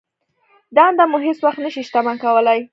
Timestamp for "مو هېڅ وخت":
1.11-1.59